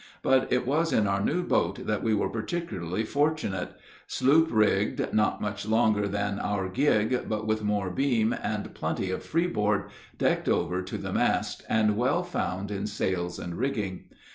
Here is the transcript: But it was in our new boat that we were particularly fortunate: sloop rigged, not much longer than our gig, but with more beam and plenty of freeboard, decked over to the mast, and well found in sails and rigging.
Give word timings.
But 0.23 0.51
it 0.51 0.65
was 0.65 0.91
in 0.91 1.05
our 1.05 1.23
new 1.23 1.43
boat 1.43 1.85
that 1.85 2.01
we 2.01 2.15
were 2.15 2.27
particularly 2.27 3.03
fortunate: 3.03 3.73
sloop 4.07 4.47
rigged, 4.49 5.13
not 5.13 5.41
much 5.43 5.67
longer 5.67 6.07
than 6.07 6.39
our 6.39 6.69
gig, 6.69 7.29
but 7.29 7.45
with 7.45 7.61
more 7.63 7.91
beam 7.91 8.33
and 8.41 8.73
plenty 8.73 9.11
of 9.11 9.21
freeboard, 9.21 9.91
decked 10.17 10.49
over 10.49 10.81
to 10.81 10.97
the 10.97 11.13
mast, 11.13 11.61
and 11.69 11.95
well 11.97 12.23
found 12.23 12.71
in 12.71 12.87
sails 12.87 13.37
and 13.37 13.59
rigging. 13.59 14.05